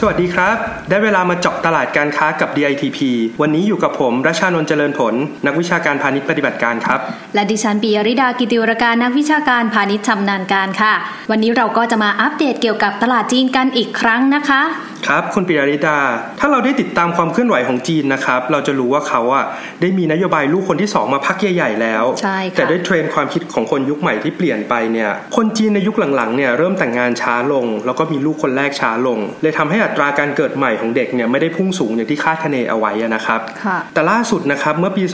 [0.00, 0.56] สวัสดีครับ
[0.88, 2.98] ได้เวลามาเจาะตลาดการค้ากับ DITP
[3.40, 5.14] วันนี้อยู่กับผมรัชานนท์เจริญผล
[5.46, 7.00] นักวิชาการพาณิชย์ปฏิบัติการครับ
[7.34, 10.94] และดิฉันปียริดากิติวรการนักวิชาการพาณิชย์ชำนาญการค่ะ
[11.30, 14.62] วันนี้เราก็จะมาอัปเดตเกี่ยวกับตลาดจีนกันอีกครั้งนะคะ
[15.08, 15.98] ครับคุณปิยริดา
[16.40, 19.44] ถ้าเราได้ติดตามความเคลื่อนไหวของจีนนะครับ เราจะรู้ว่าเขาอะ
[19.80, 35.04] ได้มีนโยบายลูกคนที่ 2 มาพักใหญ่ๆแล้วใช่ค่ะแต่ด้วยเทรนด์ความคิดของคนยุคใหม่ที่เปลี่ยนไปเนี่ย คนจีนในยุคหลังๆเนี่ยเริ่มแต่งงานช้าลง แล้วก็มีลูกคนแรกช้าลง เลยทำให้อัตราการเกิดใหม่ของเด็กเนี่ยไม่ได้พุ่งสูงอย่างที่คาดคะเนเอาไว้อะนะครับค่ะแต่ล่าสุดนะครับเมื่อปี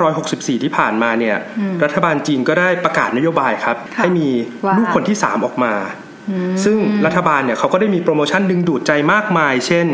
[0.00, 1.36] 2564 ที่ผ่านมาเนี่ย
[1.84, 4.28] รัฐบาลจีนก็ได้ประกาศนโยบายครับค่ะให้มี
[4.64, 5.74] ว่าลูกคนที่ 3 ออกมา
[6.64, 6.76] ซึ่ง
[7.06, 9.86] รัฐบาลเนี่ยเขาก็ได้มีโปรโมชั่นดึงดูดใจมากมาย เช่น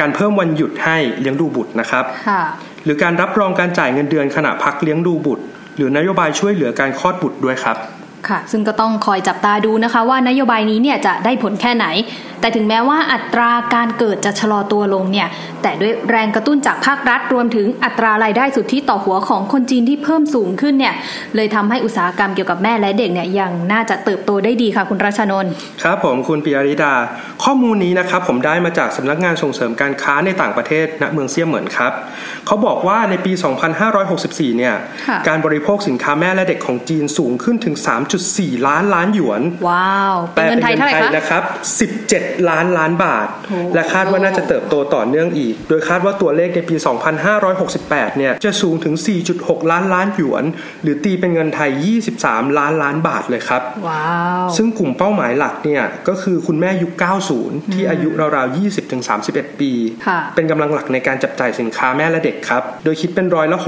[0.00, 2.42] การเพิ่มวันหยุดให้เลี้ยงดูบุตรนะครับค่ะ
[2.84, 5.44] หรือการรับรองการจ่ายเงินเดือนขณะพักเลี้ยงดูบุตร
[5.76, 7.76] หรือนโยบายช่วยเหลือการคลอดบุตรด้วยครับ
[8.28, 11.86] ค่ะ ซึ่งก็ต้องคอยจับตาดูนะคะ ว่านโยบายนี้เนี่ยจะได้ผลแค่ไหน
[12.40, 15.28] แต่ถึงแม้ว่าอัตราการเกิดจะชะลอตัวลงเนี่ย
[15.62, 20.94] แต่ด้วยแรงกระตุ้นจากภาครัฐรวมถึงอัตรารายได้สุทธิต่อหัวของคนจีนที่เพิ่มสูงขึ้นเนี่ย
[21.36, 25.52] เลยทำให้อุตสาหกรรมเกี่ยวกับแม่และเด็กเนี่ยยังน่าจะเติบโตได้ดีค่ะคุณรัชนนท์
[25.82, 26.92] ครับผมคุณปิยริดา
[27.44, 31.92] ข้อมูลนี้นะครับผมได้มาจากสำนักงานส่งเสริมการค้าในต่างประเทศณเมืองเซี่ยเหมินครับ
[32.46, 33.32] เขาบอกว่าในปี
[33.96, 34.74] 2564 เนี่ย
[35.08, 37.74] ค่ะการบริโภคสินค้าแม่และเด็กของจีนสูงขึ้นถึง
[38.20, 41.42] 3.4 ล้านล้านหยวน ว้าว เป็นเงินไทยเท่าไหร่คะนะครับ
[41.90, 46.76] 17ล้านล้านบาทโอ้และคาดว่าน่าจะเติบโตต่อเนื่องอีก โดยคาดว่าตัวเลขในปี
[47.46, 48.94] 2568 เนี่ย จะสูงถึง
[49.32, 50.44] 4.6 ล้านล้านหยวน
[50.82, 51.70] หรือตีเป็นเงินไทย
[52.16, 54.04] 23 ล้านล้านบาทเลยครับว้า
[54.44, 56.92] วซึ่งกลุ่มเป้าหมายหลักเนี่ย ก็คือคุณแม่ยุค
[57.32, 58.56] 90 ที่อายุราวๆ
[59.08, 59.72] 20-31 ปี
[60.06, 63.58] ค่ะเป็นกำลังหลักในการจับจ่ายสินค้าแม่และเด็กครับ โดยคิดเป็นร้อยละ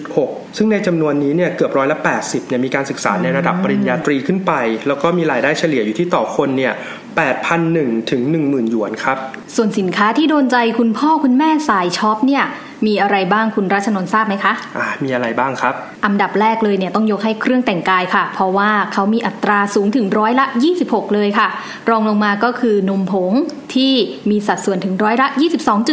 [0.00, 4.52] 60.6 ซึ่งในจำนวนนี้เนี่ยเกือบร้อยละ 80 เนี่ยมีการศึกษาในระดับปริญญาตรีขึ้นไป
[4.88, 6.72] แล้วก็มีรายได้เฉลี่ยอยู่ที่ต่อคนเนี่ย
[7.18, 9.16] 8,001ถึง10,000หยวนครับ
[9.56, 12.44] ส่วนสินค้าที่โดนใจคุณพ่อคุณแม่สายช็อปเนี่ย
[12.86, 15.74] มีอะไรบ้างคุณรัชนนท์ทราบไหมคะอ่ามีอะไรบ้างครับ
[16.04, 20.46] อันดับแรกเลยเนี่ยต้องยกให้เครื่องแต่งกายค่ะ เพราะว่าเขามีอัตราสูงถึงร้อยละ
[20.80, 21.48] 26 เลยค่ะ
[21.90, 23.32] รองลงมาก็คือนมผง
[23.74, 23.92] ที่
[24.30, 25.26] มีสัดส่วนถึงร้อยละ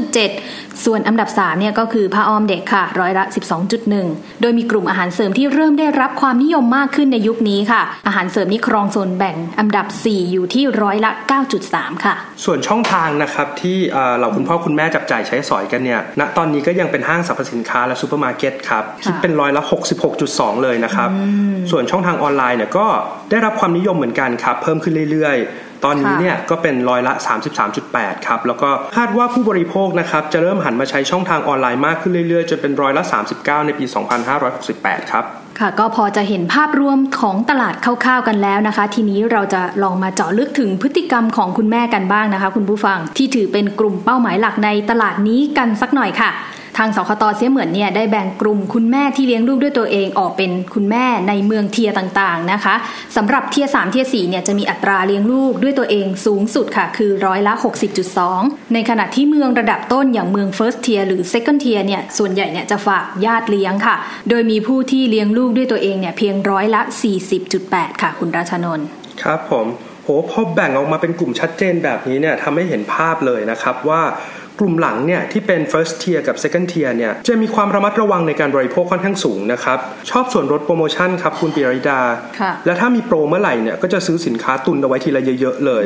[0.09, 3.24] 22.7 ส่วนอันดับ3เนี่ยก็คือผ้าอ้อมเด็กค่ะร้อยละ
[3.84, 11.12] 12.1 โดยมีกลุ่มอาหารเสริมที่เริ่มได้รับความนิยมมากขึ้นในยุคนี้ค่ะ อาหารเสริมนี่ครองส่วนแบ่งอันดับ 4 อยู่ที่ร้อยละ
[11.57, 19.62] 9.3 ค่ะ ส่วนช่องทางนะครับที่เอ่อเราคุณพ่อคุณแม่จับจ่ายใช้สอยกันเนี่ยณตอนนี้ก็ยังเป็นห้างสรรพสินค้าและซูเปอร์มาร์เก็ตครับคิดเป็นร้อยละ
[20.13, 21.09] 66.2 เลยนะครับ
[21.72, 22.88] ส่วนช่องทางออนไลน์เนี่ยก็
[23.31, 27.13] ได้รับความนิยมเหมือนกันครับ เพิ่มขึ้นเรื่อยๆ ตอนนี้เนี่ยก็เป็นร้อยละ
[27.69, 33.03] 33.8 ครับ แล้วก็คาดว่าผู้บริโภคนะครับ จะเริ่มหันมาใช้ช่องทางออนไลน์มากขึ้นเรื่อยๆ จนเป็นร้อยละ
[33.36, 33.86] 39 ในปี
[34.50, 35.25] 2568 ครับ
[35.59, 46.30] ค่ะก็พอจะเห็นภาพรวมของตลาดคร่าวๆกันแล้วนะคะ ทีนี้เราจะลองมาเจาะลึกถึงพฤติกรรมของคุณแม่กันบ้างนะคะ คุณผู้ฟังที่ถือเป็นกลุ่มเป้าหมายหลักในตลาดนี้กันสักหน่อยค่ะ
[46.78, 52.75] ทางสคตเซี่ยเหมินเนี่ยได้แบ่งกลุ่มคุณแม่ที่เลี้ยงลูกด้วยตัวเองออกเป็นคุณแม่ในเมือง tier ต่างๆนะคะ
[53.16, 57.53] สำหรับ tier 3 tier 4เนี่ยจะมีอัตราเลี้ยงลูกด้วยตัวเองสูงสุดค่ะ คือร้อยละ
[58.13, 63.96] 60.2 ในขณะที่เมืองระดับต้นอย่างเมือง first tier หรือ second tier เนี่ยส่วนใหญ่เนี่ยจะฝากญาติเลี้ยงค่ะ
[64.30, 66.81] โดยมีผู้ที่เลี้ยงลูกด้วยตัวเองเนี่ยเพียงร้อยละ
[67.42, 68.88] 40.8 ค่ะ คุณราชนนท์
[69.24, 69.68] ครับผม
[70.03, 74.02] โหพอแบ่งออกมาเป็นกลุ่มชัดเจนแบบนี้เนี่ยทำให้เห็นภาพเลยนะครับว่า
[74.60, 79.78] กลุ่มหลังเนี่ยที่เป็น first tier กับ second tier เนี่ยจะมีความระมัดระวังในการบริโภคค่อนข้างสูงนะครับ
[80.12, 82.00] ชอบส่วนลดโปรโมชั่นครับคุณปิยริดา
[82.40, 85.86] ค่ะและถ้ามีโปรเมื่อไหร่เนี่ยก็จะซื้อสินค้าตุนเอาไว้ทีละเยอะๆเลย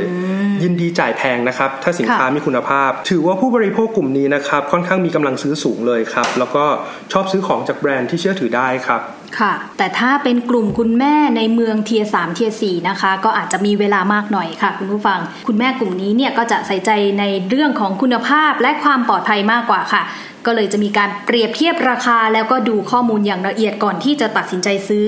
[0.63, 6.65] ยินดีจ่ายแพงนะครับ ถ้าสินค้าค่ะมีคุณภาพ ถือว่าผู้บริโภคกลุ่มนี้นะครับค่อนข้างมีกำลังซื้อสูงเลยครับแล้วก็
[7.13, 9.01] ชอบซื้อของจากแบรนด์ที่เชื่อถือได้ครับ
[9.39, 20.03] ค่ะ แต่ถ้าเป็นกลุ่มคุณแม่ในเมืองเทียสามเทียสี่นะคะ ก็อาจจะมีเวลามากหน่อยค่ะคุณผู้ฟัง คุณแม่กลุ่มนี้เนี่ยก็จะใส่ใจในเรื่องของคุณภาพและความปลอดภัยมากกว่าค่ะ
[20.45, 25.07] ก็เลยจะมีการเปรียบเทียบราคา แล้วก็ดูข้อมูลอย่างละเอียดก่อนที่จะตัดสินใจซื้อ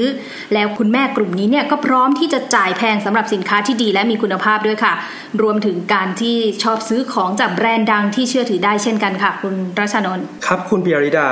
[0.53, 4.93] แล้วคุณแม่กลุ่มนี้เนี่ยก็พร้อมที่จะจ่ายแพงสำหรับสินค้าที่ดีและมีคุณภาพด้วยค่ะ
[5.41, 11.27] รวมถึงการที่ชอบซื้อของจากแบรนด์ดังที่เชื่อถือได้เช่นกันค่ะ คุณรัชนนท์ครับคุณปิยริดา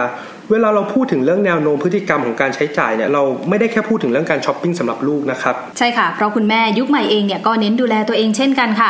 [0.51, 8.89] เวลาเราพูดถึงเรื่องแนวโน้มพฤติกรรมของการใช้จ่ายเนี่ยเราไม่ได้แค่พูดถึงเรื่องการช้อปปิ้งสำหรับลูกนะครับ ใช่ค่ะ เพราะคุณแม่ยุคใหม่เองเนี่ยก็เน้นดูแลตัวเองเช่นกันค่ะ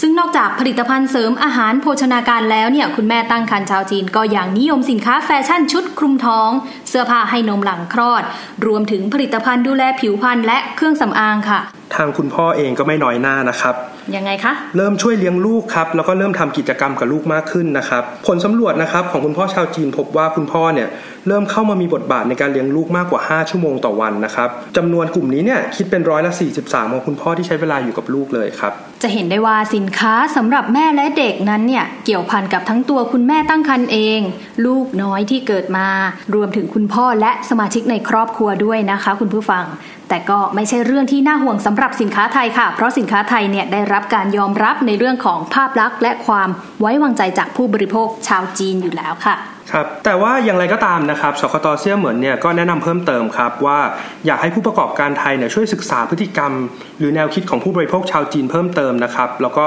[0.00, 6.50] ซึ่งนอกจากผลิตภัณฑ์เสริมอาหารโภชนาการแล้วเนี่ยคุณแม่ตั้งครรภ์ชาวจีนก็อย่างนิยมสินค้าแฟชั่นชุดคลุมท้อง
[6.88, 8.22] เสื้อผ้าให้นมหลังคลอด
[8.66, 11.60] รวมถึงผลิตภัณฑ์ดูแลผิวพรรณและเครื่องสำอางค่ะ
[11.94, 13.74] ทางคุณพ่อเองก็ไม่น้อยหน้านะครับ
[14.16, 20.88] ยังไงคะ เริ่มช่วยเลี้ยงลูกครับ แล้วก็เริ่มทำกิจกรรมกับลูกมากขึ้นนะครับ ผลสำรวจนะครับของคุณพ่อชาวจีนพบว่าคุณพ่อเนี่ย
[21.28, 26.32] เริ่มเข้ามามีบทบาทในการเลี้ยงลูกมากกว่า 5 ชั่วโมงต่อวันนะครับจำนวนกลุ่มนี้เนี่ยคิดเป็นร้อยละ
[26.62, 34.20] 43 ของคุณพ่อที่ใช้เวลาอยู่กับลูกเลยครับ จะเห็นได้ว่าสินค้าสำหรับแม่และเด็กนั้นเนี่ยเกี่ยวพันกับทั้งตัวคุณแม่ตั้งครรภ์เอง
[34.66, 35.88] ลูกน้อยที่เกิดมา
[36.34, 39.64] รวมถึงคุณพ่อและสมาชิกในครอบครัวด้วยนะคะ คุณผู้ฟัง
[40.10, 46.48] แต่ก็ไม่ใช่เรื่องที่น่าห่วงสำหรับสินค้าไทยค่ะ เพราะสินค้าไทยเนี่ยได้รับการยอมรับในเรื่องของภาพลักษณ์และความ
[46.80, 49.36] ไว้วางใจจากผู้บริโภคชาวจีนอยู่แล้วค่ะ
[49.72, 53.78] ครับแต่ว่าอย่างไรก็ตามนะครับสคตเซียเหมือนเนี่ยก็แนะนำเพิ่มเติมครับว่า
[54.26, 56.52] อยากให้ผู้ประกอบการไทยเนี่ยช่วยศึกษาพฤติกรรม
[56.98, 59.66] หรือแนวคิดของผู้บริโภคชาวจีนเพิ่มเติมนะครับ แล้วก็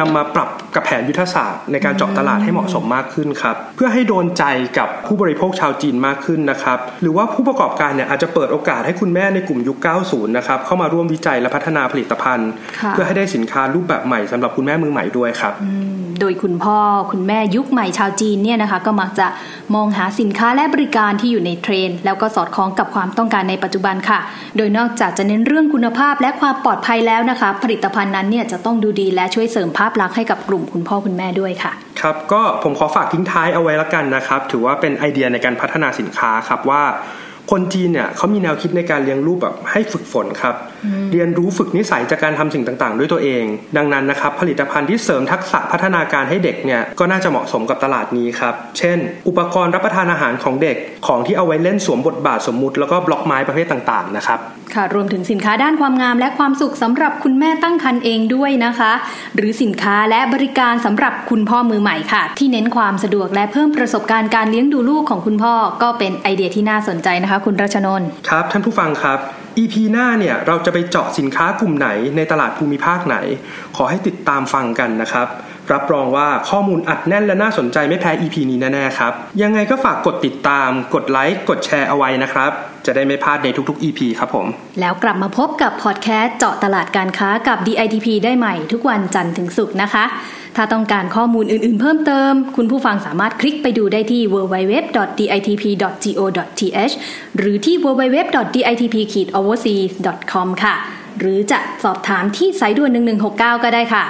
[0.00, 4.44] นำมาปรับกับแผนยุทธศาสตร์ในการเจาะตลาดให้เหมาะสมมากขึ้นครับเพื่อให้โดนใจ
[4.78, 9.76] กับผู้บริโภคชาวจีนมากขึ้นนะครับหรือว่าผู้ประกอบการเนี่ยอาจจะเปิดโอกาสให้คุณแม่ในกลุ่มยุค
[10.06, 12.50] 90 นะครับเข้ามาร่วมวิจัยและพัฒนาผลิตภัณฑ์
[12.90, 15.54] เพื่อให้ได้สินค้ารูปแบบใหม่สำหรับคุณแม่มือใหม่ด้วยครับ
[16.20, 16.78] โดยคุณพ่อ
[17.12, 19.26] คุณแม่ยุคใหม่ชาวจีนเนี่ยนะคะก็มักจะ
[19.74, 24.20] มองหาสินค้าและบริการที่อยู่ในเทรนแล้วก็สอดคล้องกับความต้องการในปัจจุบันค่ะ
[24.56, 36.82] โดยนอกจากจะเน้นเรื่องคุณภาพและความปลอดภัยแล้วนะคะ ผลิตภัณฑ์นั้นเนี่ยจะต้องดูดีและช่วยเสริมภาพลักษณ์ให้กับกลุ่มคุณพ่อคุณแม่ด้วยค่ะ ครับก็ผมขอฝากทิ้งท้ายเอาไว้ละกันนะครับ ถือว่าเป็นไอเดียในการพัฒนาสินค้าครับว่า
[37.50, 40.54] คนจีนเนี่ยเขามีแนวคิดในการเลี้ยงลูกแบบให้ฝึกฝนครับ
[41.12, 43.44] เรียนรู้ฝึกนิสัยจากการทำสิ่งต่างๆ ด้วยตัวเอง
[43.76, 48.98] ดังนั้นนะครับผลิตภัณฑ์ที่เสริมทักษะพัฒนาการให้เด็กเนี่ยก็น่าจะเหมาะสมกับตลาดนี้ครับ เช่น
[49.28, 50.76] อุปกรณ์รับประทานอาหารของเด็ก
[51.06, 54.38] ของที่เอาไว้เล่นสวมบทบาทสมมุติ แล้วก็บล็อกไม้ประเภทต่างๆนะครับ
[54.74, 58.92] ค่ะรวมถึงสินค้าด้านความงามและความสุขสำหรับคุณแม่ตั้งครรภ์เองด้วยนะคะ
[59.36, 69.18] หรือสินค้าและบริการสำหรับคุณพ่อมือใหม่ค่ะ ที่เน้นความสะดวกและเพิ่มประสบการณ์การเลี้ยงดูลูกของคุณพ่อก็เป็นไอเดียที่น่าสนใจนะคะ คุณรัชนนท์ครับ ท่านผู้ฟังครับ
[69.58, 73.16] EP หน้าเนี่ยเราจะไปเจาะสินค้ากลุ่มไหนในตลาดภูมิภาคไหน
[73.76, 75.28] ขอให้ติดตามฟังกันนะครับ
[75.72, 82.50] รับรองว่าข้อมูลอัดแน่นและน่าสนใจไม่แพ้ EP นี้แน่ๆครับ ยังไงก็ฝากกดติดตาม กดไลค์ กดแชร์เอาไว้นะครับ
[82.86, 84.46] จะได้ไม่พลาดในทุกๆ EP ครับผม
[84.80, 90.04] แล้วกลับมาพบกับพอดแคสต์เจาะตลาดการค้ากับ DITP ได้ใหม่ทุกวันจันทร์ถึงศุกร์นะคะ
[90.56, 96.94] ถ้าต้องการข้อมูลอื่นๆ เพิ่มเติม คุณผู้ฟังสามารถคลิกไปดูได้ที่ www.ditp.go.th
[97.38, 100.74] หรือที่ www.ditp-overseas.com ค่ะ
[101.18, 102.90] หรือจะสอบถามที่สายด่วน
[103.28, 104.04] 1169 ก็ได้ค่ะ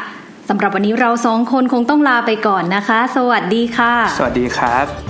[0.49, 5.10] สำหรับวันนี้เราสองคนคงต้องลาไปก่อนนะคะ สวัสดีค่ะ สวัสดีครับ